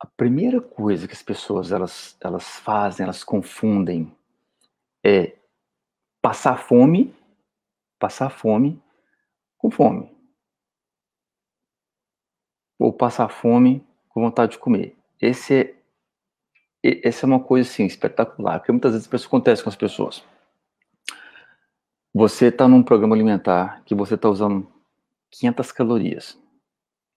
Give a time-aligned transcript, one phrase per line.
[0.00, 4.16] A primeira coisa que as pessoas elas, elas fazem, elas confundem
[5.04, 5.36] é
[6.22, 7.14] passar fome,
[7.98, 8.82] passar fome
[9.56, 10.10] com fome.
[12.78, 14.96] Ou passar fome com vontade de comer.
[15.20, 15.74] Esse
[16.82, 20.24] é, essa é uma coisa assim espetacular, porque muitas vezes isso acontece com as pessoas.
[22.14, 24.66] Você está num programa alimentar que você está usando
[25.30, 26.38] 500 calorias.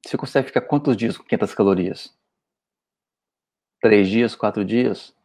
[0.05, 2.20] Você consegue ficar quantos dias com 500 calorias?
[3.81, 5.15] Três dias, quatro dias?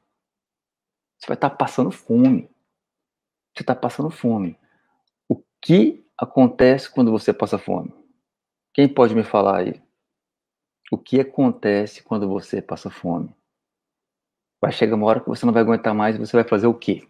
[1.19, 2.49] Você vai estar tá passando fome.
[3.55, 4.59] Você está passando fome.
[5.29, 7.93] O que acontece quando você passa fome?
[8.73, 9.83] Quem pode me falar aí?
[10.91, 13.35] O que acontece quando você passa fome?
[14.61, 16.75] Vai chegar uma hora que você não vai aguentar mais e você vai fazer o
[16.75, 17.07] quê?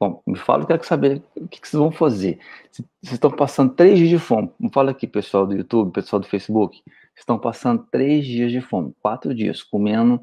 [0.00, 2.40] Bom, me fala, eu quero saber o que vocês vão fazer.
[2.72, 4.50] Vocês estão passando três dias de fome.
[4.58, 6.82] Me fala aqui, pessoal do YouTube, pessoal do Facebook.
[7.20, 10.22] Estão passando três dias de fome, quatro dias, comendo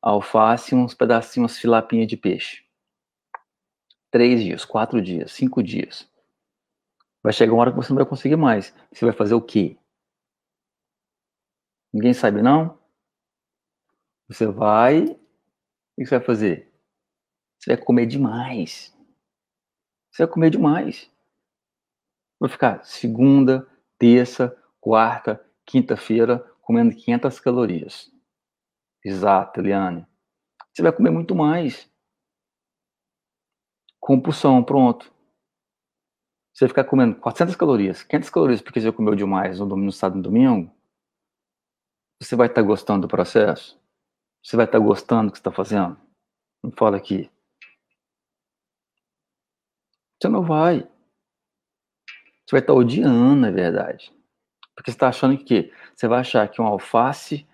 [0.00, 2.64] alface uns pedacinhos, umas filapinhas de peixe.
[4.10, 6.10] Três dias, quatro dias, cinco dias.
[7.22, 8.74] Vai chegar uma hora que você não vai conseguir mais.
[8.90, 9.76] Você vai fazer o quê?
[11.92, 12.78] Ninguém sabe, não?
[14.26, 15.02] Você vai.
[15.02, 15.16] O
[15.98, 16.72] que você vai fazer?
[17.58, 18.96] Você vai comer demais.
[20.10, 21.10] Você vai comer demais.
[22.40, 28.10] Vai ficar segunda, terça, quarta, quinta-feira comendo 500 calorias.
[29.04, 30.06] Exato, Eliane.
[30.72, 31.90] Você vai comer muito mais.
[34.00, 35.12] Compulsão, pronto.
[36.54, 40.22] Você ficar comendo 400 calorias, 500 calorias porque você comeu demais no domingo, sábado e
[40.22, 40.74] domingo.
[42.20, 43.78] Você vai estar gostando do processo?
[44.42, 46.00] Você vai estar gostando do que está fazendo?
[46.64, 47.30] Não fala aqui.
[50.18, 50.80] Você não vai.
[52.44, 54.12] Você vai estar odiando, na verdade.
[54.78, 57.44] Porque você está achando que você vai achar que um alface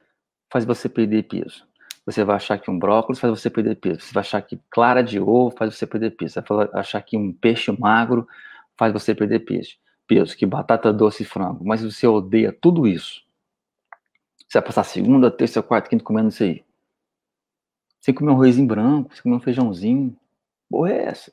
[0.53, 1.67] faz você perder peso.
[2.05, 4.03] Você vai achar que um brócolis faz você perder peso.
[4.03, 6.35] Você vai achar que clara de ovo faz você perder peso.
[6.35, 8.29] Você vai achar que um peixe magro
[8.77, 9.79] faz você perder peso.
[10.07, 11.65] Peso, que batata doce e frango.
[11.65, 13.25] Mas você odeia tudo isso.
[14.47, 16.63] Você vai passar segunda, terça, quarta, quinta comendo isso aí.
[18.01, 20.15] Você comer um arrozinho branco, você comer um feijãozinho.
[20.69, 21.33] Porra é essa?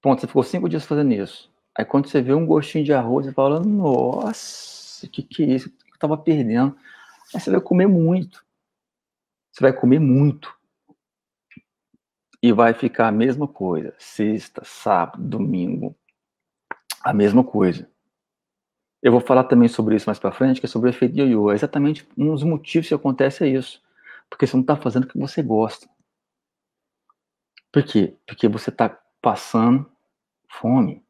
[0.00, 1.54] Pronto, você ficou cinco dias fazendo isso.
[1.76, 5.68] Aí quando você vê um gostinho de arroz, você fala, nossa, que, que é isso?
[5.68, 6.76] Eu tava perdendo?
[7.34, 8.44] Aí você vai comer muito.
[9.52, 10.54] Você vai comer muito.
[12.42, 13.94] E vai ficar a mesma coisa.
[13.98, 15.96] Sexta, sábado, domingo.
[17.02, 17.90] A mesma coisa.
[19.02, 21.50] Eu vou falar também sobre isso mais para frente, que é sobre o efeito yo-yo.
[21.50, 23.82] É exatamente um dos motivos que acontece é isso.
[24.28, 25.88] Porque você não está fazendo o que você gosta.
[27.70, 28.16] Por quê?
[28.26, 28.88] Porque você está
[29.20, 29.90] passando
[30.48, 31.05] fome.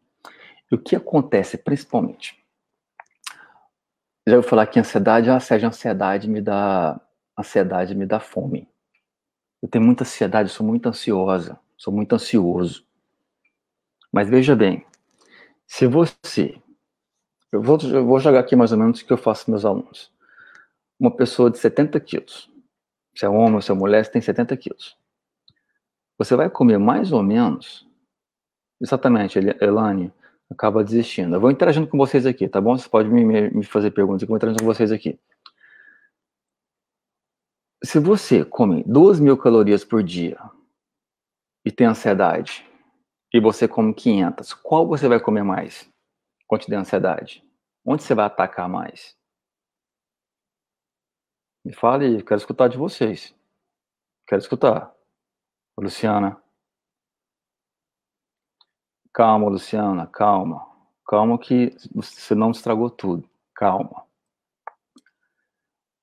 [0.70, 2.42] E o que acontece principalmente?
[4.26, 7.00] Já vou falar que ansiedade, ah, Sérgio, ansiedade me dá
[7.38, 8.68] ansiedade me dá fome.
[9.62, 12.84] Eu tenho muita ansiedade, sou muito ansiosa, sou muito ansioso.
[14.10, 14.84] Mas veja bem,
[15.66, 16.60] se você
[17.52, 20.12] eu vou, eu vou jogar aqui mais ou menos o que eu faço meus alunos.
[20.98, 22.50] Uma pessoa de 70 quilos,
[23.14, 24.96] se é homem ou se é mulher, você tem 70 quilos.
[26.18, 27.86] Você vai comer mais ou menos,
[28.80, 30.12] exatamente, Elane,
[30.50, 31.36] acaba desistindo.
[31.36, 32.76] Eu vou interagindo com vocês aqui, tá bom?
[32.76, 35.18] Você pode me, me fazer perguntas, eu vou interagindo com vocês aqui.
[37.84, 40.38] Se você come 2 mil calorias por dia
[41.64, 42.66] e tem ansiedade,
[43.32, 45.90] e você come 500, qual você vai comer mais?
[46.46, 47.44] quando te der ansiedade?
[47.84, 49.16] Onde você vai atacar mais?
[51.64, 53.34] Me fale, quero escutar de vocês.
[54.26, 54.94] Quero escutar.
[55.78, 56.40] Luciana.
[59.16, 60.70] Calma, Luciana, calma.
[61.08, 63.26] Calma que você não estragou tudo.
[63.54, 64.04] Calma.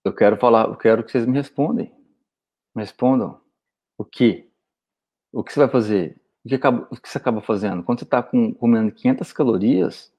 [0.03, 1.93] Eu quero falar, eu quero que vocês me respondem.
[2.73, 3.39] Me respondam.
[3.99, 4.51] O que?
[5.31, 6.19] O que você vai fazer?
[6.43, 7.83] O que, acaba, o que você acaba fazendo?
[7.83, 10.11] Quando você está com, comendo 500 calorias,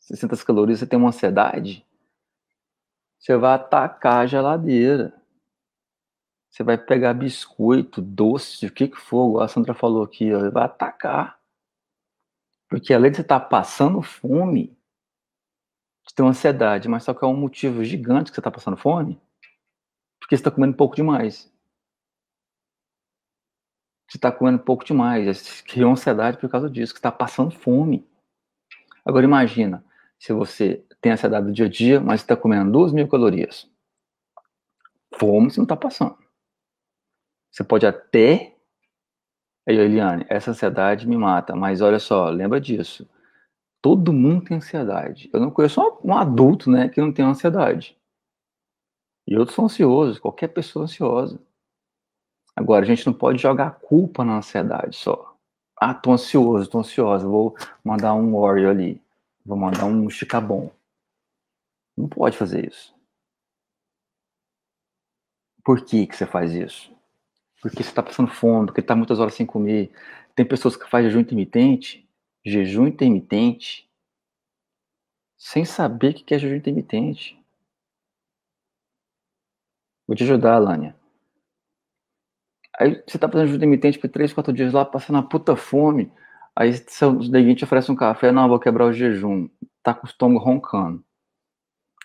[0.00, 1.86] 600 calorias, você tem uma ansiedade,
[3.20, 5.14] você vai atacar a geladeira.
[6.50, 10.64] Você vai pegar biscoito, doce, o que que for, a Sandra falou aqui, ó, vai
[10.64, 11.43] atacar.
[12.68, 14.76] Porque além de você estar tá passando fome,
[16.04, 18.76] você tem uma ansiedade, mas só que é um motivo gigante que você está passando
[18.76, 19.20] fome,
[20.20, 21.52] porque você está comendo pouco demais.
[24.08, 28.06] Você está comendo pouco demais, criou ansiedade por causa disso, que está passando fome.
[29.04, 29.84] Agora imagina,
[30.18, 33.70] se você tem ansiedade do dia a dia, mas está comendo 2 mil calorias.
[35.18, 36.16] Fome você não está passando.
[37.50, 38.53] Você pode até.
[39.66, 43.08] Aí, Eliane, essa ansiedade me mata, mas olha só, lembra disso.
[43.80, 45.30] Todo mundo tem ansiedade.
[45.32, 47.98] Eu não conheço um, adulto, né, que não tem ansiedade.
[49.26, 51.40] E outros são ansiosos, qualquer pessoa ansiosa.
[52.54, 55.34] Agora, a gente não pode jogar a culpa na ansiedade só.
[55.76, 59.02] Ah, tô ansioso, tô ansiosa, vou mandar um Oreo ali,
[59.44, 60.70] vou mandar um chicabon.
[61.96, 62.94] Não pode fazer isso.
[65.64, 66.94] Por que, que você faz isso?
[67.64, 69.90] Porque você está passando fome, porque está muitas horas sem comer.
[70.34, 72.06] Tem pessoas que fazem jejum intermitente,
[72.44, 73.90] jejum intermitente,
[75.38, 77.42] sem saber o que é jejum intermitente.
[80.06, 80.94] Vou te ajudar, Lânia.
[82.78, 86.12] Aí você tá fazendo jejum intermitente por 3, 4 dias lá, passando uma puta fome.
[86.54, 89.48] Aí seu neguinho te oferece um café, não, vou quebrar o jejum.
[89.82, 91.02] Tá com o estômago roncando.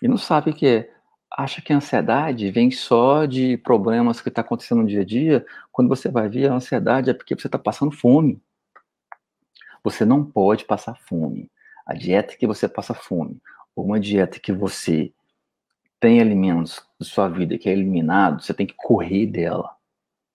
[0.00, 0.99] E não sabe o que é.
[1.32, 5.46] Acha que a ansiedade vem só de problemas que está acontecendo no dia a dia.
[5.70, 8.42] Quando você vai ver, a ansiedade é porque você está passando fome.
[9.82, 11.50] Você não pode passar fome.
[11.86, 13.40] A dieta que você passa fome,
[13.74, 15.12] ou uma dieta que você
[15.98, 19.76] tem alimentos de sua vida que é eliminado, você tem que correr dela.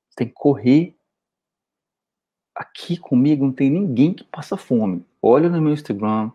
[0.09, 0.95] Você tem que correr.
[2.55, 5.05] Aqui comigo não tem ninguém que passa fome.
[5.21, 6.31] Olha no meu Instagram,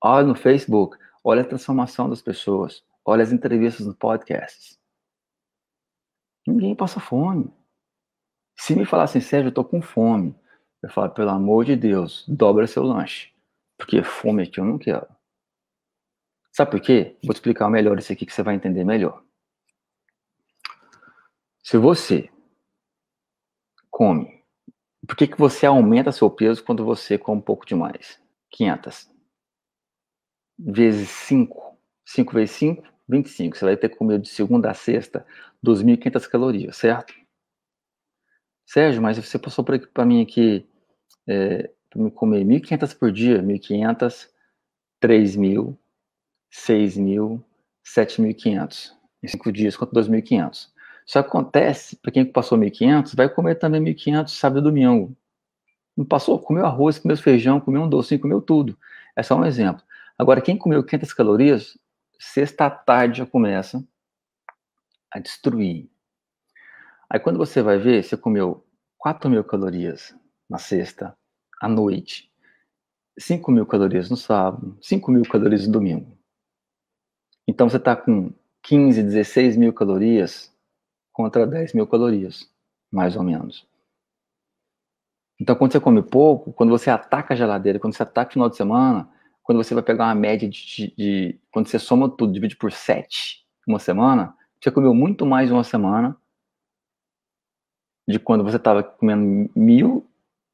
[0.00, 4.78] olha no Facebook, olha a transformação das pessoas, olha as entrevistas no podcast.
[6.46, 7.52] Ninguém passa fome.
[8.56, 10.34] Se me falassem, Sérgio, eu tô com fome,
[10.82, 13.32] eu falo, pelo amor de Deus, dobra seu lanche.
[13.76, 15.06] Porque fome aqui eu não quero.
[16.52, 17.16] Sabe por quê?
[17.24, 19.24] Vou te explicar melhor isso aqui que você vai entender melhor.
[21.62, 22.30] Se você
[23.90, 24.44] come,
[25.06, 28.20] por que, que você aumenta seu peso quando você come um pouco demais?
[28.50, 29.10] 500.
[30.58, 31.76] Vezes 5.
[32.06, 33.56] 5 vezes 5, 25.
[33.56, 35.26] Você vai ter comido de segunda a sexta
[35.64, 37.14] 2.500 calorias, certo?
[38.66, 40.66] Sérgio, mas você passou para mim aqui
[41.26, 44.28] é, para me comer 1.500 por dia, 1.500,
[45.02, 45.76] 3.000,
[46.52, 47.42] 6.000,
[47.84, 48.92] 7.500.
[49.22, 50.68] Em 5 dias, quanto 2.500.
[51.06, 55.16] Isso acontece, para quem passou 1.500, vai comer também 1.500 sábado e domingo.
[55.96, 56.38] Não passou?
[56.38, 58.76] Comeu arroz, comeu feijão, comeu um docinho, comeu tudo.
[59.14, 59.82] É só um exemplo.
[60.18, 61.78] Agora, quem comeu 500 calorias,
[62.32, 63.86] sexta tarde já começa
[65.10, 65.90] a destruir.
[67.08, 68.66] Aí quando você vai ver, você comeu
[68.98, 70.16] 4 mil calorias
[70.48, 71.16] na sexta,
[71.60, 72.32] à noite,
[73.18, 76.16] 5 mil calorias no sábado, 5 mil calorias no domingo.
[77.46, 78.32] Então você está com
[78.62, 80.50] 15, 16 mil calorias
[81.12, 82.50] contra 10 mil calorias,
[82.90, 83.68] mais ou menos.
[85.38, 88.48] Então, quando você come pouco, quando você ataca a geladeira, quando você ataca o final
[88.48, 89.08] de semana,
[89.44, 92.72] quando você vai pegar uma média de, de, de quando você soma tudo, divide por
[92.72, 96.16] 7 uma semana, você comeu muito mais uma semana
[98.08, 100.06] de quando você estava comendo mil,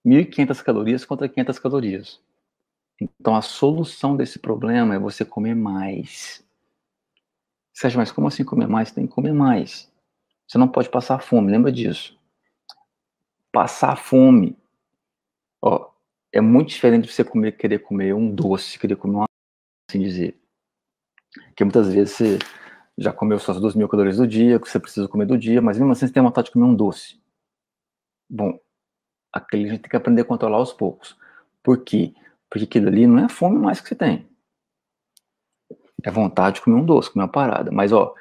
[0.06, 2.20] 1.500 calorias contra 500 calorias.
[3.00, 6.44] Então, a solução desse problema é você comer mais.
[7.72, 8.88] Sérgio, mas como assim comer mais?
[8.88, 9.90] Você tem que comer mais.
[10.46, 12.18] Você não pode passar fome, lembra disso.
[13.50, 14.56] Passar fome
[15.62, 15.90] ó,
[16.32, 19.24] é muito diferente de você comer, querer comer um doce, querer comer uma
[19.90, 20.40] assim dizer.
[21.48, 22.38] Porque muitas vezes você
[22.96, 25.78] já comeu suas 2 mil calorias do dia, que você precisa comer do dia, mas
[25.78, 27.20] mesmo assim você tem vontade de comer um doce.
[28.28, 28.58] Bom,
[29.32, 31.16] aquele a gente tem que aprender a controlar aos poucos.
[31.62, 32.14] Por quê?
[32.48, 34.28] Porque aquilo ali não é fome mais que você tem.
[36.02, 37.70] É vontade de comer um doce, comer uma parada.
[37.70, 38.14] Mas, ó,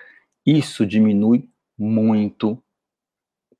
[0.46, 2.62] isso diminui muito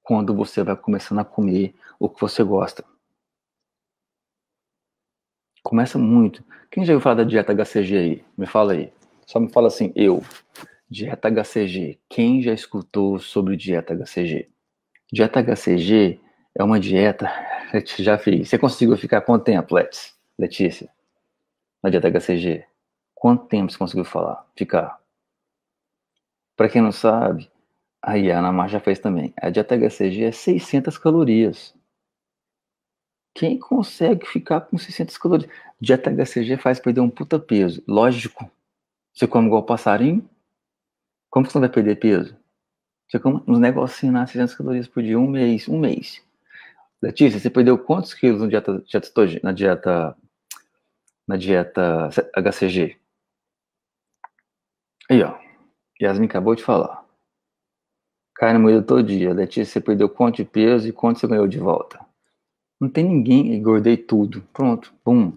[0.02, 2.84] quando você vai começando a comer o que você gosta.
[5.64, 6.44] Começa muito.
[6.72, 8.26] Quem já ouviu falar da dieta HCG aí?
[8.38, 8.92] Me fala aí.
[9.26, 10.24] Só me fala assim, eu.
[10.90, 12.00] Dieta HCG.
[12.10, 14.50] Quem já escutou sobre dieta HCG?
[15.12, 16.20] Dieta HCG
[16.56, 17.32] é uma dieta,
[18.00, 18.50] já fiz.
[18.50, 20.14] Você conseguiu ficar quanto tempo, Letícia?
[20.38, 20.90] Letícia?
[21.84, 22.66] Na dieta HCG?
[23.14, 24.46] Quanto tempo você conseguiu falar?
[24.56, 25.00] Ficar?
[26.56, 27.50] Para quem não sabe,
[28.02, 29.34] aí a Ana Mar já fez também.
[29.42, 31.76] A dieta HCG é 600 calorias.
[33.40, 35.50] Quem consegue ficar com 600 calorias?
[35.80, 37.82] Dieta HCG faz perder um puta peso.
[37.88, 38.52] Lógico.
[39.14, 40.30] Você come igual passarinho?
[41.30, 42.36] Como que você não vai perder peso?
[43.08, 46.22] Você come uns negocinhos na 600 calorias por dia, um mês, um mês.
[47.02, 48.74] Letícia, você perdeu quantos quilos na dieta,
[49.42, 50.18] na dieta,
[51.26, 53.00] na dieta HCG?
[55.10, 55.40] Aí, ó.
[56.02, 57.06] Yasmin acabou de falar.
[58.36, 59.34] Carne moída todo dia.
[59.34, 62.09] Letícia, você perdeu quanto de peso e quanto você ganhou de volta?
[62.80, 64.42] Não tem ninguém, engordei tudo.
[64.54, 65.34] Pronto, pum.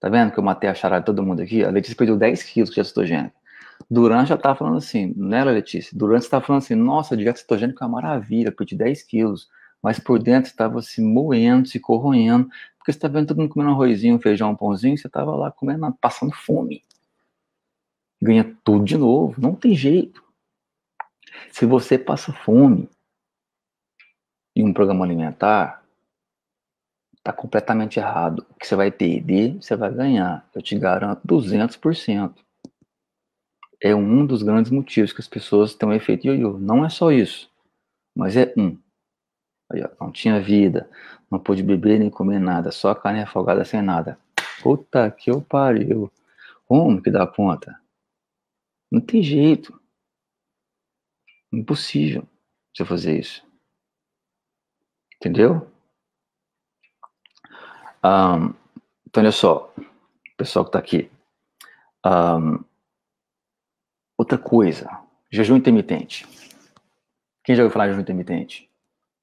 [0.00, 1.64] Tá vendo que eu matei a charada de todo mundo aqui?
[1.64, 3.34] A Letícia perdeu 10 quilos de cetogênica.
[3.90, 5.96] Durante já tava falando assim, né, Letícia?
[5.96, 9.48] Durante você tava falando assim, nossa, dieta cetogênica é uma maravilha, perdi 10 quilos
[9.82, 13.70] mas por dentro estava se moendo, se corroendo, porque você está vendo todo mundo comendo
[13.70, 16.84] arrozinho, feijão, pãozinho, você estava lá comendo, passando fome.
[18.20, 20.22] Ganha tudo de novo, não tem jeito.
[21.52, 22.88] Se você passa fome
[24.56, 25.84] em um programa alimentar,
[27.28, 28.46] está completamente errado.
[28.50, 30.48] O que você vai perder, você vai ganhar.
[30.54, 32.34] Eu te garanto 200%.
[33.80, 36.58] É um dos grandes motivos que as pessoas têm um efeito ioiô.
[36.58, 37.50] Não é só isso,
[38.16, 38.76] mas é um.
[39.70, 40.90] Aí, ó, não tinha vida,
[41.30, 44.18] não pude beber nem comer nada, só carne afogada sem nada.
[44.62, 46.10] Puta que eu pariu.
[46.64, 47.78] Como que dá conta?
[48.90, 49.78] Não tem jeito.
[51.52, 52.26] Impossível
[52.74, 53.46] você fazer isso.
[55.16, 55.70] Entendeu?
[58.04, 58.54] Um,
[59.06, 59.72] então, olha só,
[60.36, 61.10] pessoal que está aqui.
[62.06, 62.62] Um,
[64.16, 64.88] outra coisa,
[65.30, 66.26] jejum intermitente.
[67.42, 68.70] Quem já ouviu falar de jejum intermitente?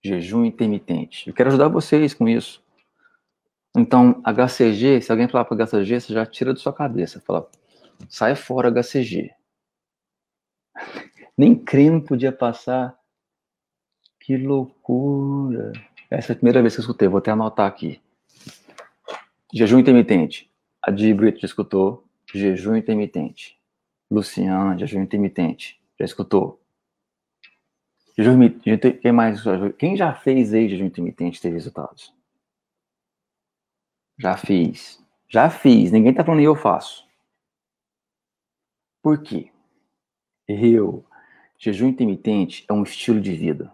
[0.03, 1.27] Jejum intermitente.
[1.27, 2.63] Eu quero ajudar vocês com isso.
[3.77, 7.19] Então, HCG, se alguém falar para HCG, você já tira da sua cabeça.
[7.21, 7.49] Fala,
[8.09, 9.31] sai fora HCG.
[11.37, 12.97] Nem creme podia passar.
[14.19, 15.73] Que loucura.
[16.09, 18.01] Essa é a primeira vez que eu escutei, vou até anotar aqui.
[19.57, 20.51] Jejum intermitente.
[20.81, 22.05] A Di Brito já escutou.
[22.33, 23.57] Jejum intermitente.
[24.11, 25.81] Luciana, jejum intermitente.
[25.97, 26.61] Já escutou?
[28.17, 28.37] Jejum,
[29.01, 29.41] quem mais?
[29.79, 32.13] Quem já fez aí jejum intermitente ter resultados?
[34.19, 35.01] Já fiz.
[35.29, 35.89] Já fiz.
[35.89, 37.07] Ninguém tá falando eu faço.
[39.01, 39.53] Por quê?
[40.49, 41.05] Eu.
[41.57, 43.73] Jejum intermitente é um estilo de vida.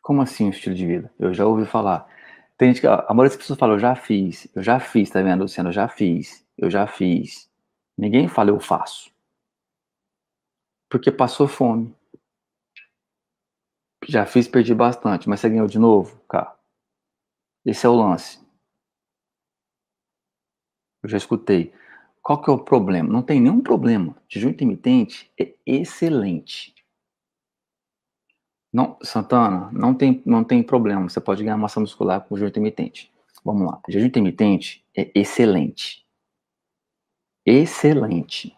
[0.00, 1.12] Como assim um estilo de vida?
[1.18, 2.08] Eu já ouvi falar.
[2.60, 5.22] Tem gente que, a maioria das pessoas fala, eu já fiz, eu já fiz, tá
[5.22, 5.70] vendo, Luciano?
[5.70, 7.50] Eu já fiz, eu já fiz.
[7.96, 9.10] Ninguém fala, eu faço.
[10.90, 11.96] Porque passou fome.
[14.06, 16.20] Já fiz, perdi bastante, mas você ganhou de novo?
[16.28, 16.54] Cá.
[17.64, 18.38] Esse é o lance.
[21.02, 21.72] Eu já escutei.
[22.20, 23.10] Qual que é o problema?
[23.10, 24.14] Não tem nenhum problema.
[24.28, 26.74] Jejum intermitente é excelente.
[28.72, 31.08] Não, Santana, não tem, não tem problema.
[31.08, 33.12] Você pode ganhar massa muscular com jejum intermitente.
[33.44, 33.80] Vamos lá.
[33.88, 36.06] Jejum intermitente é excelente.
[37.44, 38.56] Excelente.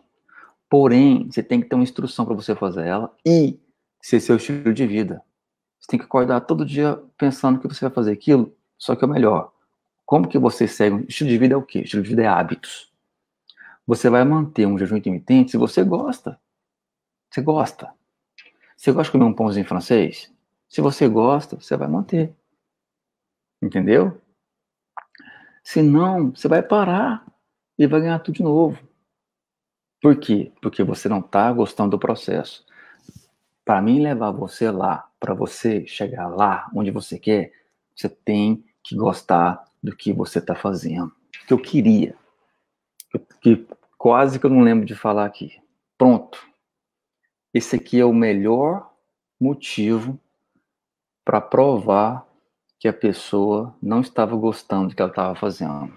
[0.68, 3.58] Porém, você tem que ter uma instrução para você fazer ela e
[4.00, 5.22] ser seu estilo de vida.
[5.78, 9.06] Você tem que acordar todo dia pensando que você vai fazer aquilo, só que é
[9.06, 9.52] o melhor.
[10.04, 11.06] Como que você segue?
[11.08, 11.80] Estilo de vida é o quê?
[11.80, 12.92] Estilo de vida é hábitos.
[13.86, 16.38] Você vai manter um jejum intermitente se você gosta.
[17.30, 17.92] Você gosta.
[18.76, 20.32] Você gosta de comer um pãozinho francês?
[20.68, 22.34] Se você gosta, você vai manter.
[23.60, 24.20] Entendeu?
[25.62, 27.24] Se não, você vai parar
[27.78, 28.78] e vai ganhar tudo de novo.
[30.00, 30.50] Por quê?
[30.60, 32.66] Porque você não está gostando do processo.
[33.64, 37.52] Para mim levar você lá, para você chegar lá onde você quer,
[37.94, 41.12] você tem que gostar do que você está fazendo.
[41.46, 42.16] Que eu queria.
[43.40, 43.64] Que
[43.96, 45.60] quase que eu não lembro de falar aqui.
[45.96, 46.51] Pronto
[47.52, 48.90] esse aqui é o melhor
[49.40, 50.18] motivo
[51.24, 52.26] para provar
[52.78, 55.96] que a pessoa não estava gostando do que ela estava fazendo.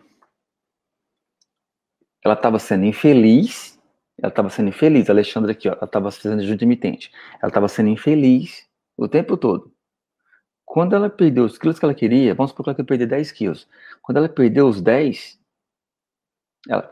[2.24, 3.80] Ela estava sendo infeliz,
[4.18, 7.12] ela estava sendo infeliz, Alexandre aqui, ó, ela estava fazendo jejum intermitente.
[7.42, 9.74] Ela estava sendo infeliz o tempo todo.
[10.66, 13.32] Quando ela perdeu os quilos que ela queria, vamos supor que ela quer perder 10
[13.32, 13.68] quilos.
[14.02, 15.40] Quando ela perdeu os 10,
[16.68, 16.92] ela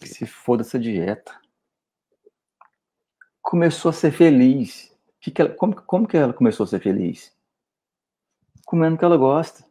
[0.00, 1.45] se foda essa dieta
[3.46, 4.92] começou a ser feliz.
[5.20, 7.32] Que que ela, como, como que ela começou a ser feliz?
[8.64, 9.64] Comendo o que ela gosta.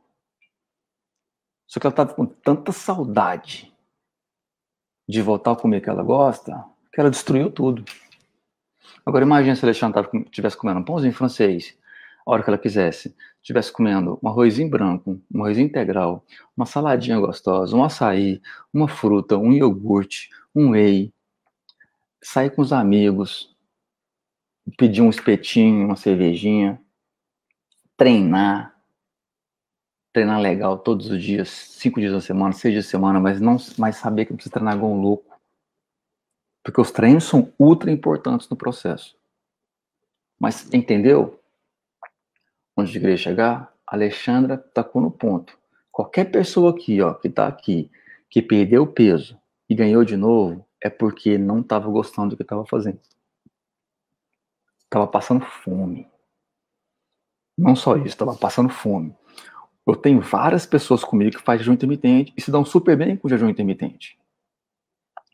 [1.68, 3.74] Só que ela estava com tanta saudade
[5.08, 7.84] de voltar a comer o que ela gosta, que ela destruiu tudo.
[9.06, 11.78] Agora imagine se a Alexandre estivesse comendo um pãozinho francês,
[12.26, 16.24] a hora que ela quisesse, estivesse comendo um arrozinho branco, um arrozinho integral,
[16.56, 18.42] uma saladinha gostosa, um açaí,
[18.74, 21.14] uma fruta, um iogurte, um whey,
[22.22, 23.55] sair com os amigos,
[24.78, 26.82] pedir um espetinho, uma cervejinha,
[27.96, 28.76] treinar,
[30.12, 33.58] treinar legal todos os dias, cinco dias na semana, seis dias na semana, mas não
[33.78, 35.36] mais saber que precisa treinar igual um louco.
[36.64, 39.16] Porque os treinos são ultra importantes no processo.
[40.40, 41.40] Mas entendeu?
[42.76, 43.74] Onde eu queria chegar?
[43.86, 45.58] Alexandra tacou no ponto.
[45.92, 47.90] Qualquer pessoa aqui, ó, que tá aqui,
[48.30, 52.66] que perdeu peso e ganhou de novo, é porque não estava gostando do que estava
[52.66, 53.00] fazendo.
[54.96, 56.08] Estava passando fome.
[57.58, 59.14] Não só isso, estava passando fome.
[59.86, 63.28] Eu tenho várias pessoas comigo que fazem jejum intermitente e se dão super bem com
[63.28, 64.18] jejum intermitente.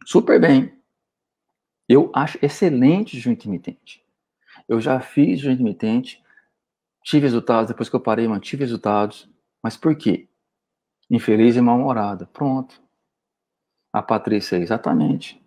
[0.04, 0.76] Super bem.
[1.88, 4.04] Eu acho excelente jejum intermitente.
[4.68, 6.24] Eu já fiz jejum intermitente,
[7.04, 9.30] tive resultados, depois que eu parei, mantive resultados.
[9.62, 10.28] Mas por quê?
[11.08, 12.26] Infeliz e mal-humorada.
[12.34, 12.82] Pronto.
[13.94, 15.40] A Patrícia, exatamente.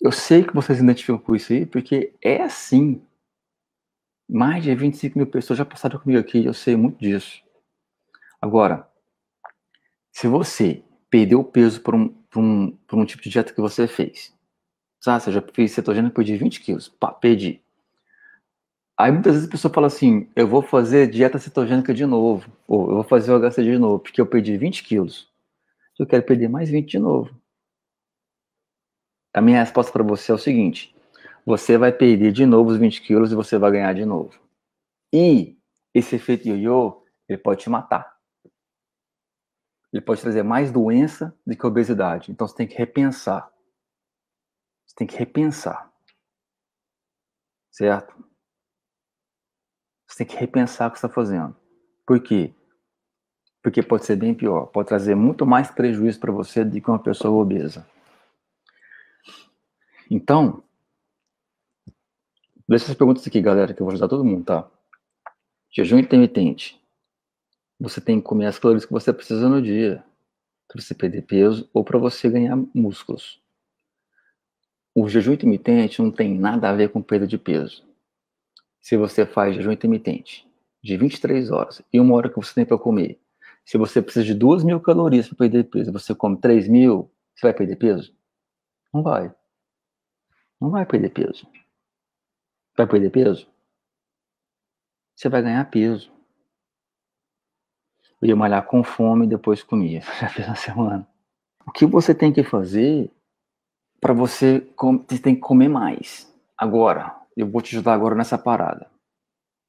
[0.00, 3.02] Eu sei que vocês identificam com isso aí, porque é assim.
[4.30, 7.42] Mais de 25 mil pessoas já passaram comigo aqui, eu sei muito disso.
[8.40, 8.86] Agora,
[10.12, 13.88] se você perdeu peso por um, por um, por um tipo de dieta que você
[13.88, 14.34] fez,
[15.00, 17.62] sabe, você já fez cetogênica, perdi 20 quilos, pá, perdi.
[18.98, 22.88] Aí muitas vezes a pessoa fala assim, eu vou fazer dieta cetogênica de novo, ou
[22.90, 25.28] eu vou fazer o HC de novo, porque eu perdi 20 quilos.
[25.98, 27.37] Eu quero perder mais 20 de novo.
[29.38, 30.92] A minha resposta para você é o seguinte:
[31.46, 34.36] você vai perder de novo os 20 quilos e você vai ganhar de novo.
[35.12, 35.56] E
[35.94, 38.18] esse efeito ioiô, ele pode te matar.
[39.92, 42.32] Ele pode trazer mais doença do que obesidade.
[42.32, 43.48] Então você tem que repensar.
[44.84, 45.88] Você tem que repensar.
[47.70, 48.12] Certo?
[50.08, 51.54] Você tem que repensar o que está fazendo.
[52.04, 52.52] Por quê?
[53.62, 54.66] Porque pode ser bem pior.
[54.66, 57.86] Pode trazer muito mais prejuízo para você do que uma pessoa obesa.
[60.10, 60.62] Então,
[62.66, 64.70] deixa essas perguntas aqui, galera, que eu vou ajudar todo mundo, tá?
[65.70, 66.80] Jejum intermitente.
[67.78, 70.02] Você tem que comer as calorias que você precisa no dia
[70.66, 73.40] para você perder peso ou para você ganhar músculos.
[74.94, 77.86] O jejum intermitente não tem nada a ver com perda de peso.
[78.80, 80.46] Se você faz jejum intermitente
[80.82, 83.20] de 23 horas e uma hora que você tem para comer,
[83.64, 87.46] se você precisa de 2 mil calorias para perder peso, você come 3 mil, você
[87.46, 88.14] vai perder peso?
[88.92, 89.32] Não vai.
[90.60, 91.46] Não vai perder peso.
[92.76, 93.48] Vai perder peso?
[95.14, 96.12] Você vai ganhar peso.
[98.20, 100.00] Eu ia malhar com fome e depois comia.
[100.20, 101.08] Já fiz uma semana.
[101.66, 103.10] O que você tem que fazer
[104.00, 104.66] para você,
[105.08, 106.32] você tem que comer mais.
[106.56, 108.90] Agora, eu vou te ajudar agora nessa parada.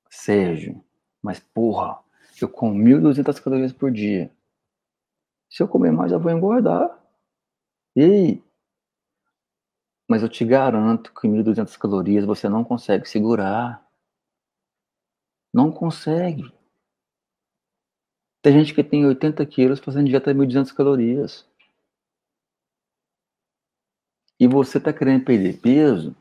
[0.10, 0.84] Sérgio,
[1.22, 2.00] mas porra,
[2.42, 4.32] eu como 1.200 calorias por dia.
[5.50, 6.98] Se eu comer mais, eu vou engordar.
[7.96, 8.44] E aí?
[10.10, 13.88] Mas eu te garanto que 1.200 calorias você não consegue segurar.
[15.54, 16.52] Não consegue.
[18.42, 21.48] Tem gente que tem 80 quilos fazendo dieta de 1.200 calorias.
[24.40, 26.16] E você está querendo perder peso?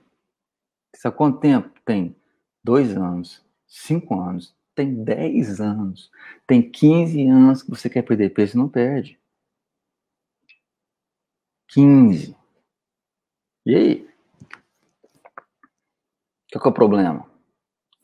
[0.95, 1.71] Sabe quanto tempo?
[1.85, 2.15] Tem
[2.62, 6.11] dois anos, cinco anos, tem 10 anos,
[6.47, 9.19] tem 15 anos que você quer perder peso e não perde.
[11.69, 12.38] 15.
[13.69, 14.09] E aí?
[16.51, 17.27] Qual é o problema?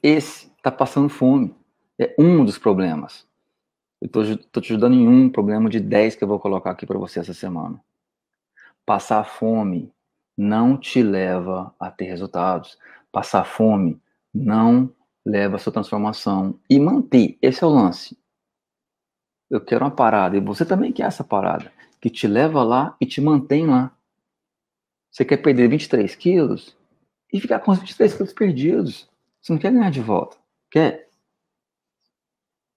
[0.03, 1.57] Esse está passando fome.
[1.99, 3.27] É um dos problemas.
[3.99, 6.99] Eu estou te ajudando em um problema de 10 que eu vou colocar aqui para
[6.99, 7.83] você essa semana.
[8.85, 9.91] Passar fome
[10.37, 12.79] não te leva a ter resultados.
[13.11, 13.99] Passar fome
[14.35, 16.61] não leva a sua transformação.
[16.69, 18.19] E manter, esse é o lance.
[19.49, 21.73] Eu quero uma parada, e você também quer essa parada,
[22.03, 23.94] que te leva lá e te mantém lá.
[25.15, 26.77] Você quer perder 23 quilos
[27.33, 29.09] e ficar com os 23 quilos perdidos.
[29.41, 30.37] Você não quer ganhar de volta.
[30.69, 31.09] Quer?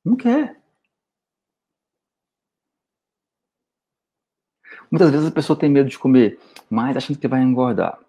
[0.05, 0.55] Não quer.
[4.91, 7.99] Muitas vezes a pessoa tem medo de comer mais achando que vai engordar.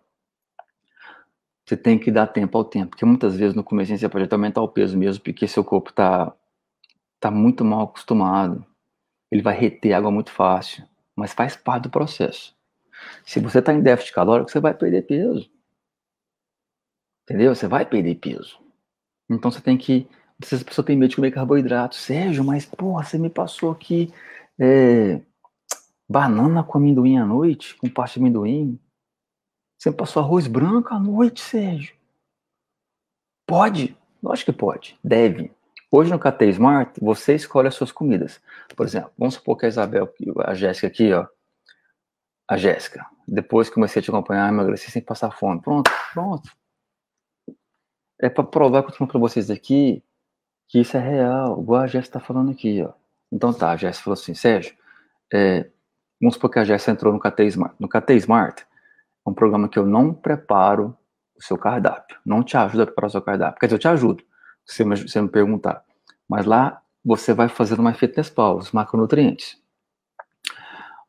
[1.64, 4.60] Você tem que dar tempo ao tempo, porque muitas vezes no começo você pode aumentar
[4.60, 6.34] o peso mesmo, porque seu corpo está
[7.18, 8.62] tá muito mal acostumado.
[9.30, 10.84] Ele vai reter água muito fácil,
[11.16, 12.57] mas faz parte do processo.
[13.24, 15.50] Se você está em déficit calórico, você vai perder peso.
[17.24, 17.54] Entendeu?
[17.54, 18.58] Você vai perder peso.
[19.28, 20.08] Então você tem que.
[20.42, 21.96] A pessoa tem medo de comer carboidrato.
[21.96, 24.12] Sérgio, mas porra, você me passou aqui
[24.58, 25.20] é,
[26.08, 28.78] banana com amendoim à noite, com parte de amendoim.
[29.76, 31.94] Você me passou arroz branco à noite, Sérgio.
[33.46, 33.96] Pode?
[34.22, 34.98] Lógico que pode.
[35.02, 35.52] Deve.
[35.90, 38.40] Hoje no KT Smart, você escolhe as suas comidas.
[38.76, 40.12] Por exemplo, vamos supor que a Isabel,
[40.44, 41.26] a Jéssica aqui, ó,
[42.48, 43.06] a Jéssica.
[43.26, 45.60] Depois que comecei a te acompanhar, emagreci sem passar fome.
[45.60, 46.50] Pronto, pronto.
[48.20, 50.02] É para provar que eu tô falando para vocês aqui
[50.66, 52.92] que isso é real, igual a Jéssica tá falando aqui, ó.
[53.32, 54.74] Então tá, a Jéssica falou assim, Sérgio,
[55.32, 55.70] é,
[56.20, 57.74] vamos supor que a Jéssica entrou no KT Smart.
[57.78, 58.66] No KT Smart
[59.26, 60.96] é um programa que eu não preparo
[61.36, 63.60] o seu cardápio, não te ajuda a preparar o seu cardápio.
[63.60, 64.24] Quer dizer, eu te ajudo,
[64.66, 65.84] se você me perguntar.
[66.28, 69.58] Mas lá você vai fazer uma fitness pause, os macronutrientes.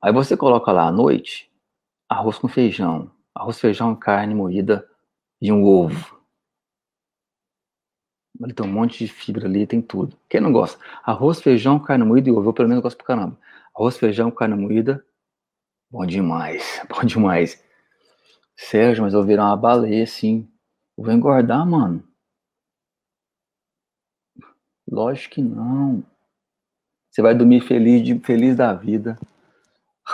[0.02, 1.50] Aí você coloca lá à noite
[2.10, 4.90] arroz com feijão, arroz, feijão, carne moída
[5.40, 6.20] e um ovo.
[8.42, 10.18] Ele tem um monte de fibra ali, tem tudo.
[10.30, 10.84] Quem não gosta?
[11.04, 12.50] Arroz, feijão, carne moída e ovo.
[12.50, 13.38] Eu pelo menos gosto pra caramba.
[13.76, 15.06] Arroz, feijão, carne moída.
[15.92, 17.64] Bom demais, bom demais.
[18.58, 20.50] Sérgio, mas eu virar uma baleia assim.
[20.98, 22.04] Eu vou engordar, mano.
[24.90, 26.04] Lógico que não.
[27.12, 29.20] Você vai dormir feliz, feliz da vida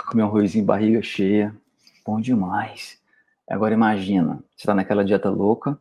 [0.02, 1.54] comer um arrozinho barriga cheia,
[2.04, 3.00] bom demais.
[3.48, 5.80] Agora imagina, você está naquela dieta louca.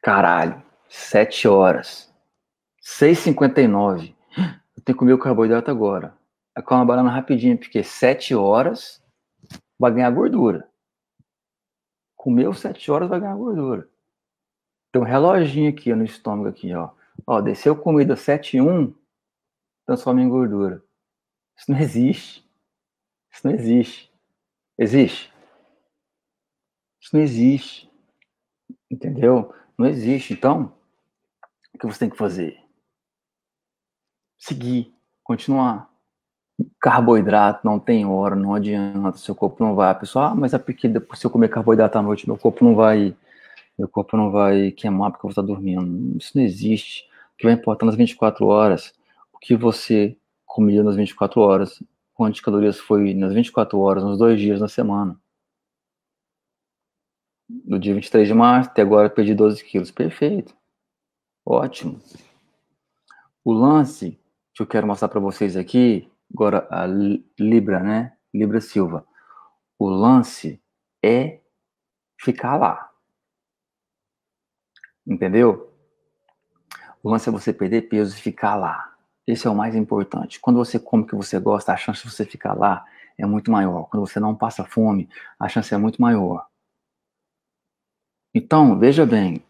[0.00, 2.12] Caralho, 7 horas.
[2.82, 4.14] 6h59.
[4.36, 6.16] Eu tenho que comer o carboidrato agora.
[6.56, 9.02] É com uma banana rapidinho, porque 7 horas
[9.78, 10.68] vai ganhar gordura.
[12.16, 13.88] Comeu 7 horas vai ganhar gordura.
[14.92, 16.90] Tem um reloginho aqui no estômago aqui, ó.
[17.26, 18.94] Ó, desceu comida 7 e 1,
[19.86, 20.82] transforma em gordura.
[21.60, 22.50] Isso não existe.
[23.30, 24.10] Isso não existe.
[24.78, 25.32] Existe?
[26.98, 27.90] Isso não existe.
[28.90, 29.54] Entendeu?
[29.76, 30.32] Não existe.
[30.32, 30.72] Então,
[31.74, 32.58] o que você tem que fazer?
[34.38, 35.90] Seguir, continuar.
[36.80, 39.90] Carboidrato não tem hora, não adianta, seu corpo não vai.
[39.90, 42.64] A pessoa, ah, mas é porque depois se eu comer carboidrato à noite, meu corpo
[42.64, 43.14] não vai,
[43.78, 46.16] meu corpo não vai queimar porque eu vou estar dormindo.
[46.16, 47.06] Isso não existe.
[47.34, 48.94] O que vai importar nas 24 horas,
[49.32, 50.16] o que você
[50.50, 51.80] comia nas 24 horas,
[52.12, 55.18] quantas calorias foi nas 24 horas, nos dois dias na semana.
[57.64, 59.92] No dia 23 de março, até agora perdi 12 quilos.
[59.92, 60.56] Perfeito.
[61.46, 62.00] Ótimo.
[63.44, 64.20] O lance
[64.52, 66.84] que eu quero mostrar para vocês aqui, agora a
[67.38, 68.16] Libra, né?
[68.34, 69.06] Libra Silva.
[69.78, 70.60] O lance
[71.00, 71.40] é
[72.18, 72.90] ficar lá.
[75.06, 75.72] Entendeu?
[77.02, 78.89] O lance é você perder peso e ficar lá.
[79.30, 80.40] Esse é o mais importante.
[80.40, 82.84] Quando você come o que você gosta, a chance de você ficar lá
[83.16, 83.84] é muito maior.
[83.84, 86.46] Quando você não passa fome, a chance é muito maior.
[88.34, 89.42] Então, veja bem,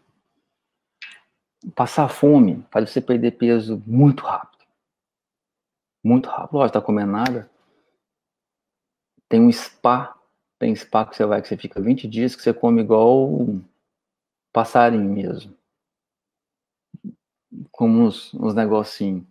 [1.75, 4.65] passar fome faz você perder peso muito rápido.
[6.03, 6.57] Muito rápido.
[6.57, 7.49] Lógico, tá comendo nada.
[9.29, 10.15] Tem um spa,
[10.59, 13.29] tem spa que você vai que você fica 20 dias que você come igual
[14.51, 15.55] passarinho mesmo.
[17.71, 19.30] Como uns, uns negocinhos.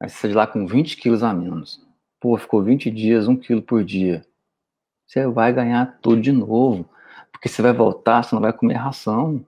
[0.00, 1.86] Aí você sai de lá com 20 quilos a menos.
[2.18, 4.24] Pô, ficou 20 dias, 1 quilo por dia.
[5.06, 6.88] Você vai ganhar tudo de novo.
[7.30, 9.44] Porque você vai voltar, você não vai comer ração.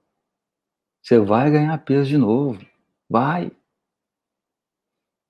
[1.02, 2.64] Você vai ganhar peso de novo.
[3.08, 3.50] Vai.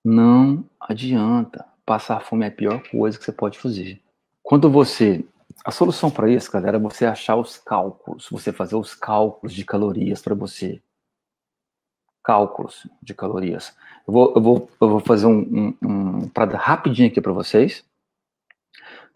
[0.03, 1.65] Não adianta.
[1.85, 4.01] Passar fome é a pior coisa que você pode fazer.
[4.41, 5.25] Quando você.
[5.63, 8.27] A solução para isso, galera, é você achar os cálculos.
[8.29, 10.81] Você fazer os cálculos de calorias para você
[12.23, 13.75] cálculos de calorias.
[14.07, 17.85] Eu vou, eu vou, eu vou fazer um, um, um parada rapidinho aqui para vocês,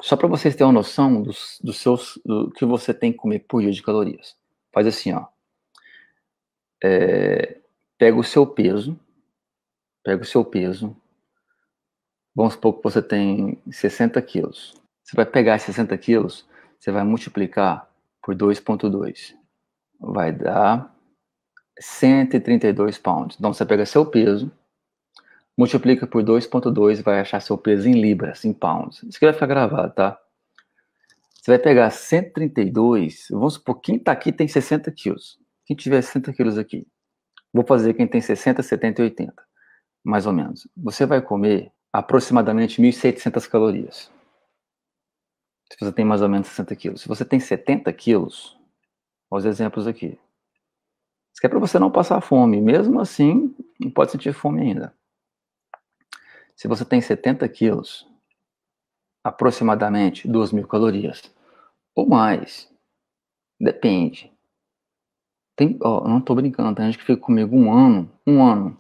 [0.01, 3.39] só para vocês terem uma noção dos, dos seus, do que você tem que comer
[3.39, 4.35] por dia de calorias.
[4.73, 5.25] Faz assim, ó.
[6.83, 7.59] É,
[7.97, 8.99] pega o seu peso,
[10.03, 10.95] pega o seu peso,
[12.35, 14.75] vamos supor que você tem 60 quilos.
[15.03, 17.89] Você vai pegar 60 quilos, você vai multiplicar
[18.21, 19.35] por 2,2.
[19.99, 20.95] Vai dar
[21.79, 23.37] 132 pounds.
[23.37, 24.51] Então você pega seu peso,
[25.57, 29.03] multiplica por 2.2 e vai achar seu peso em libras, em pounds.
[29.03, 30.19] Isso aqui vai ficar gravado, tá?
[31.33, 35.39] Você vai pegar 132, vamos supor, quem tá aqui tem 60 quilos.
[35.65, 36.85] Quem tiver 60 quilos aqui,
[37.53, 39.33] vou fazer quem tem 60, 70 e 80,
[40.03, 40.67] mais ou menos.
[40.75, 44.11] Você vai comer aproximadamente 1.700 calorias.
[45.71, 47.01] Se você tem mais ou menos 60 quilos.
[47.01, 48.57] Se você tem 70 quilos,
[49.29, 50.17] olha os exemplos aqui.
[51.38, 52.60] Isso é para você não passar fome.
[52.60, 54.91] Mesmo assim, não pode sentir fome ainda.
[56.56, 58.10] Se você tem 70 quilos,
[59.23, 61.32] aproximadamente 2 mil calorias,
[61.93, 62.67] ou mais,
[63.62, 64.34] depende.
[65.56, 68.76] Tem, ó, não estou brincando, tem gente que fica comigo um ano, um ano,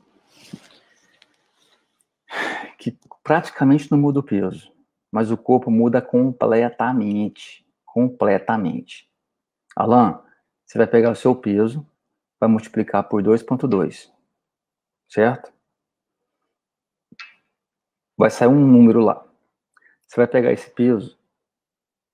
[2.79, 4.73] que praticamente não muda o peso,
[5.11, 9.07] mas o corpo muda completamente, completamente.
[9.75, 10.19] Alan,
[10.65, 11.85] você vai pegar o seu peso,
[12.39, 14.11] vai multiplicar por 2,2,
[15.09, 15.51] certo?
[18.17, 19.25] Vai sair um número lá.
[20.07, 21.17] Você vai pegar esse peso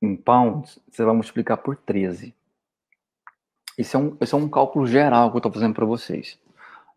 [0.02, 2.36] em pounds, você vai multiplicar por 13.
[3.78, 6.40] Esse é um, esse é um cálculo geral que eu estou fazendo para vocês.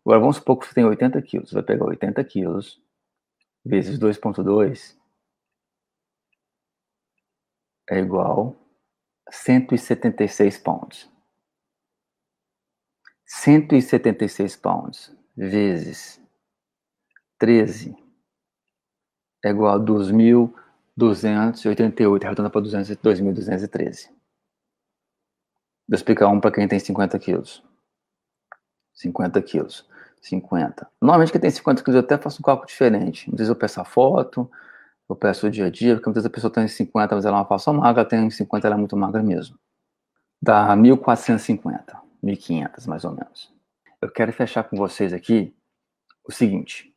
[0.05, 1.49] Agora, vamos supor que você tem 80 quilos.
[1.49, 2.81] Você vai pegar 80 quilos
[3.65, 4.95] vezes 2,2
[7.89, 8.55] é igual
[9.27, 11.09] a 176 pounds.
[13.27, 16.19] 176 pounds vezes
[17.37, 17.95] 13
[19.43, 24.09] é igual a 2.288, arredondando para 2.213.
[25.89, 27.61] Vou explicar um para quem tem 50 quilos.
[28.93, 29.85] 50 quilos.
[30.21, 30.89] 50.
[31.01, 33.29] Normalmente quem tem 50 quilos eu até faço um cálculo diferente.
[33.29, 34.49] Às vezes eu peço a foto,
[35.09, 37.35] eu peço o dia a dia, porque muitas vezes a pessoa tem 50, mas ela
[37.37, 39.59] é uma falsa magra, tem 50, ela é muito magra mesmo.
[40.41, 42.06] Dá 1.450.
[42.27, 43.53] 1.500, mais ou menos.
[44.01, 45.55] Eu quero fechar com vocês aqui
[46.23, 46.93] o seguinte.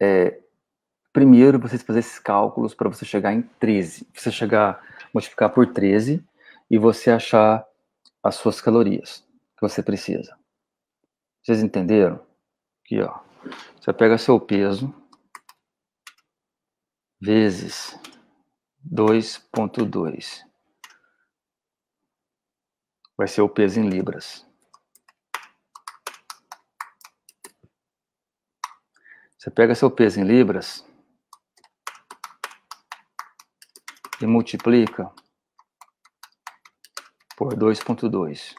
[0.00, 0.40] É,
[1.12, 4.08] primeiro você fazer esses cálculos para você chegar em 13.
[4.14, 6.24] Você chegar, multiplicar por 13
[6.70, 7.66] e você achar
[8.22, 10.38] as suas calorias que você precisa.
[11.42, 12.24] Vocês entenderam?
[12.84, 13.20] Aqui, ó.
[13.80, 14.94] Você pega seu peso
[17.20, 17.98] vezes
[18.86, 20.47] 2.2.
[23.18, 24.46] Vai ser o peso em libras.
[29.36, 30.86] Você pega seu peso em libras
[34.22, 35.10] e multiplica
[37.36, 38.54] por 2.2.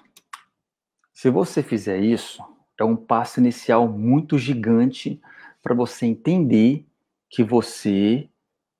[1.13, 2.43] Se você fizer isso,
[2.77, 5.21] é um passo inicial muito gigante
[5.63, 6.85] para você entender
[7.29, 8.29] que você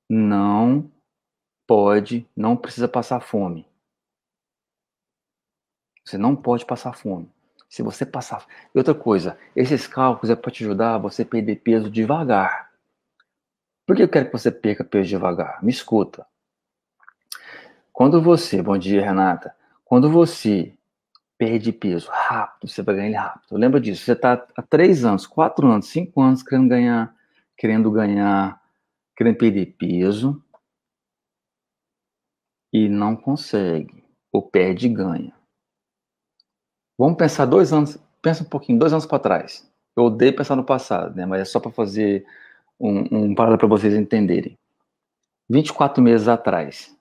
[0.10, 0.92] não
[1.66, 3.69] pode, não precisa passar fome.
[6.10, 7.30] Você não pode passar fome.
[7.70, 8.44] Se você passar.
[8.74, 12.72] E outra coisa, esses cálculos é para te ajudar a você perder peso devagar.
[13.86, 15.64] Por que eu quero que você perca peso devagar?
[15.64, 16.26] Me escuta.
[17.94, 19.56] Quando você, bom dia, Renata.
[19.86, 20.74] Quando você
[21.38, 23.58] perde peso rápido, você vai ganhar ele rápido.
[23.58, 24.04] Lembra disso?
[24.04, 27.16] Você está há três anos, quatro anos, cinco anos querendo ganhar,
[27.56, 28.60] querendo ganhar,
[29.16, 30.44] querendo perder peso
[32.74, 35.39] e não consegue, ou perde e ganha.
[37.00, 39.66] Vamos pensar dois anos, pensa um pouquinho, dois anos para trás.
[39.96, 41.26] Eu odeio pensar no passado, né?
[41.26, 42.26] Mas é só para fazer
[42.78, 44.60] um, um para vocês entenderem.
[45.50, 46.94] 24 meses atrás,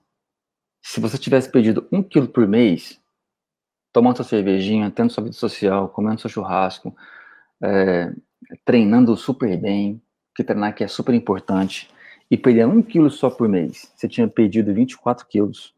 [0.81, 2.97] se você tivesse perdido um quilo por mês,
[3.91, 6.95] tomando sua cervejinha, tendo sua vida social, comendo seu churrasco,
[7.61, 8.13] é,
[8.63, 10.01] treinando super bem,
[10.33, 11.91] que treinar que é super importante,
[12.31, 15.75] e perder um quilo só por mês, você tinha perdido 24 quilos.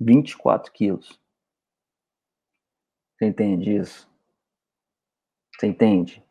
[0.00, 1.24] 24 quilos.
[3.16, 4.08] Você entende isso?
[5.54, 6.22] Você entende?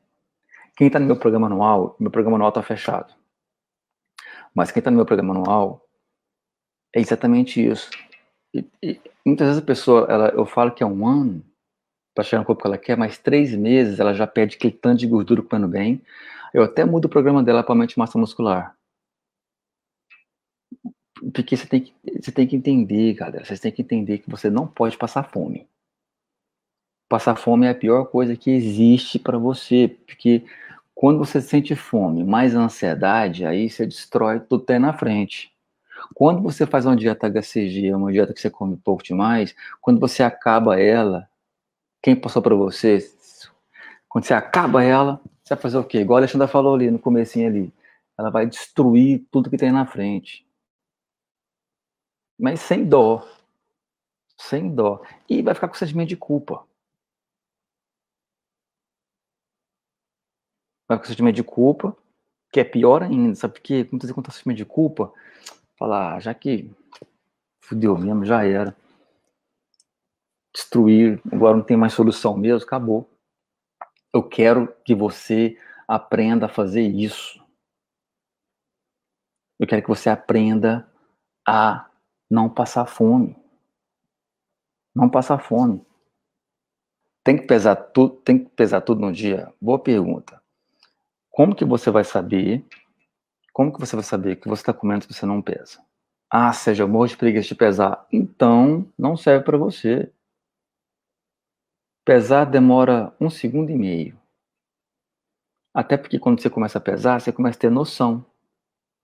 [0.77, 3.13] Quem está no meu programa anual, meu programa anual está fechado.
[4.53, 5.85] Mas quem está no meu programa anual
[6.95, 7.89] é exatamente isso.
[8.53, 11.43] E, e, muitas vezes a pessoa, ela, eu falo que é um ano
[12.13, 14.99] para chegar no corpo que ela quer, mas três meses ela já perde aquele tanto
[14.99, 16.01] de gordura comendo bem.
[16.53, 18.77] Eu até mudo o programa dela para mente massa muscular.
[21.33, 23.43] Porque você tem, que, você tem que entender, galera.
[23.43, 25.67] Vocês têm que entender que você não pode passar fome.
[27.07, 29.87] Passar fome é a pior coisa que existe para você.
[30.05, 30.43] Porque
[30.93, 35.53] quando você sente fome, mais ansiedade, aí você destrói tudo tem na frente.
[36.13, 40.23] Quando você faz uma dieta HCG, uma dieta que você come pouco demais, quando você
[40.23, 41.27] acaba ela,
[42.01, 42.99] quem passou para você,
[44.07, 45.99] quando você acaba ela, você vai fazer o quê?
[45.99, 47.73] Igual a Alexandra falou ali no comecinho ali.
[48.17, 50.45] Ela vai destruir tudo que tem na frente.
[52.39, 53.27] Mas sem dó.
[54.37, 55.01] Sem dó.
[55.29, 56.65] E vai ficar com sentimento de culpa.
[60.87, 61.95] Vai com sentimento de culpa,
[62.51, 63.87] que é pior ainda, sabe por quê?
[63.91, 65.11] Muitas vezes quando tá sentimento de culpa,
[65.77, 66.71] falar, ah, já que
[67.59, 68.75] fudeu mesmo, já era.
[70.53, 73.09] Destruir, agora não tem mais solução mesmo, acabou.
[74.13, 77.43] Eu quero que você aprenda a fazer isso.
[79.59, 80.89] Eu quero que você aprenda
[81.47, 81.89] a
[82.29, 83.35] não passar fome.
[84.95, 85.85] Não passar fome.
[87.23, 89.51] Tem que pesar tudo, tem que pesar tudo no dia?
[89.59, 90.41] Boa pergunta.
[91.35, 92.65] Como que você vai saber
[93.55, 95.81] como que você vai saber que você está comendo se você não pesa?
[96.29, 98.05] Ah, seja, morro de preguiça de pesar.
[98.11, 100.11] Então, não serve para você.
[102.03, 104.19] Pesar demora um segundo e meio.
[105.73, 108.25] Até porque quando você começa a pesar, você começa a ter noção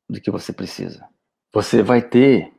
[0.10, 1.08] do que você precisa.
[1.54, 2.54] Você vai ter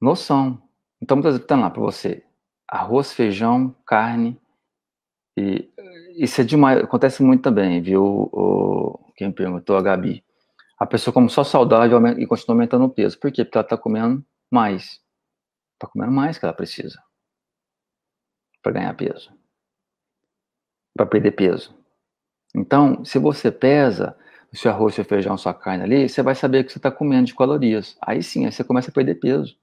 [0.00, 0.62] noção.
[0.98, 2.24] Então, muitas vezes, tá lá para você:
[2.66, 4.40] arroz, feijão, carne.
[5.36, 5.70] E
[6.16, 6.82] isso é demais.
[6.82, 8.30] Acontece muito também, viu?
[8.32, 10.24] O, quem perguntou, a Gabi
[10.78, 13.18] a pessoa come só saudável e continua aumentando o peso.
[13.18, 13.44] Por quê?
[13.44, 15.00] Porque ela está comendo mais.
[15.74, 17.02] Está comendo mais que ela precisa
[18.62, 19.30] para ganhar peso,
[20.94, 21.76] para perder peso.
[22.54, 24.16] Então, se você pesa
[24.50, 27.26] o seu arroz, seu feijão, sua carne ali, você vai saber que você está comendo
[27.26, 27.96] de calorias.
[28.00, 29.58] Aí sim, aí você começa a perder peso.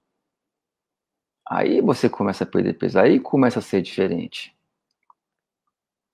[1.48, 2.98] Aí você começa a perder peso.
[2.98, 4.56] Aí começa a ser diferente.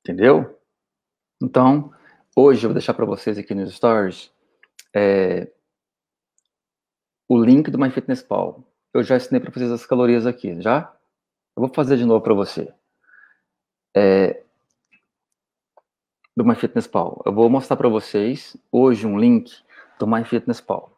[0.00, 0.58] Entendeu?
[1.42, 1.92] Então,
[2.38, 4.30] hoje eu vou deixar para vocês aqui nos stories
[4.94, 5.50] é,
[7.28, 8.62] o link do MyFitnessPal.
[8.94, 10.94] Eu já ensinei para vocês as calorias aqui, já?
[11.56, 12.72] Eu vou fazer de novo para você.
[13.94, 14.44] É,
[16.36, 17.20] do MyFitnessPal.
[17.26, 19.52] Eu vou mostrar para vocês hoje um link
[19.98, 20.96] do MyFitnessPal,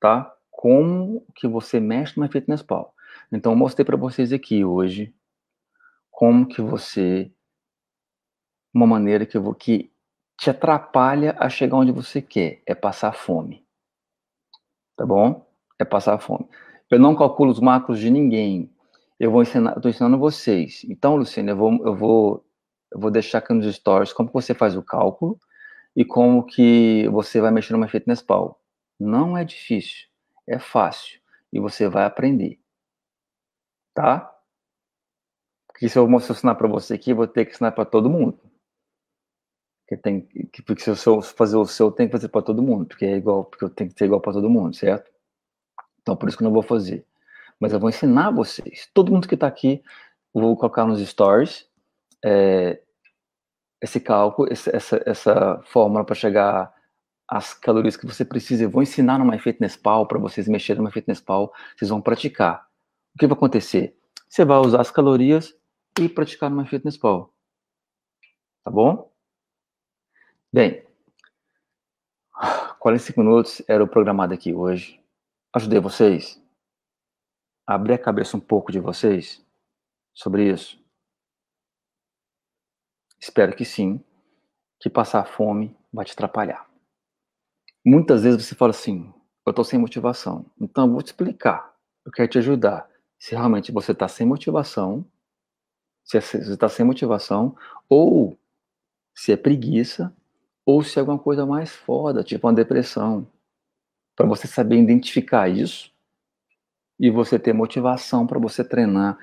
[0.00, 0.34] tá?
[0.50, 2.94] Como que você mexe no MyFitnessPal.
[3.30, 5.14] Então, eu mostrei para vocês aqui hoje
[6.10, 7.30] como que você
[8.72, 9.90] uma maneira que eu vou que
[10.40, 13.62] te atrapalha a chegar onde você quer, é passar fome.
[14.96, 15.46] Tá bom?
[15.78, 16.48] É passar fome.
[16.90, 18.74] Eu não calculo os macros de ninguém.
[19.18, 20.82] Eu vou ensinar, estou ensinando vocês.
[20.88, 22.44] Então, Luciano, eu vou, eu vou,
[22.90, 25.38] eu vou deixar aqui nos stories como você faz o cálculo
[25.94, 28.58] e como que você vai mexer no MyFitnessPal.
[28.98, 30.08] Não é difícil,
[30.48, 31.20] é fácil
[31.52, 32.58] e você vai aprender.
[33.92, 34.34] Tá?
[35.66, 38.40] Porque se eu ensinar para você aqui, vou ter que ensinar para todo mundo.
[39.90, 40.20] Porque, tem,
[40.64, 43.44] porque se eu fazer o seu, tem que fazer para todo mundo, porque é igual,
[43.44, 45.10] porque eu tenho que ser igual para todo mundo, certo?
[46.00, 47.04] Então, por isso que eu não vou fazer.
[47.58, 48.88] Mas eu vou ensinar vocês.
[48.94, 49.82] Todo mundo que está aqui,
[50.32, 51.68] eu vou colocar nos stories
[52.24, 52.80] é,
[53.82, 56.72] esse cálculo, essa, essa fórmula para chegar
[57.28, 58.62] às calorias que você precisa.
[58.62, 61.52] Eu vou ensinar no MyFitnessPal para vocês mexerem no MyFitnessPal.
[61.76, 62.64] Vocês vão praticar.
[63.12, 63.96] O que vai acontecer?
[64.28, 65.52] Você vai usar as calorias
[65.98, 67.34] e praticar no MyFitnessPal.
[68.62, 69.09] Tá bom?
[70.52, 70.84] Bem,
[72.80, 75.00] 45 minutos era o programado aqui hoje.
[75.54, 76.42] Ajudei vocês?
[77.64, 79.46] Abri a cabeça um pouco de vocês
[80.12, 80.84] sobre isso?
[83.20, 84.04] Espero que sim,
[84.80, 86.68] que passar fome vai te atrapalhar.
[87.86, 89.14] Muitas vezes você fala assim,
[89.46, 90.50] eu estou sem motivação.
[90.60, 91.72] Então eu vou te explicar,
[92.04, 92.90] eu quero te ajudar.
[93.20, 95.08] Se realmente você está sem motivação,
[96.02, 97.56] se você está sem motivação,
[97.88, 98.36] ou
[99.14, 100.12] se é preguiça,
[100.64, 103.26] ou se é alguma coisa mais foda, tipo uma depressão,
[104.16, 105.90] para você saber identificar isso
[106.98, 109.18] e você ter motivação para você treinar,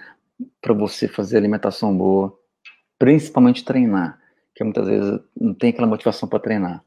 [0.60, 2.38] para você fazer alimentação boa,
[2.97, 4.19] principalmente treinar,
[4.56, 6.84] que muitas vezes não tem aquela motivação para treinar.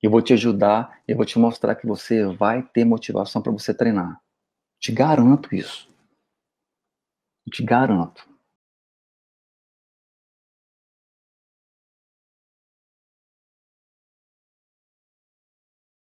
[0.00, 3.74] Eu vou te ajudar, eu vou te mostrar que você vai ter motivação para você
[3.74, 4.20] treinar.
[4.78, 5.90] Te garanto isso.
[7.52, 8.29] Te garanto.